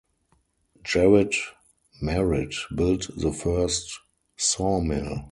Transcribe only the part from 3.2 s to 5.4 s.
first sawmill.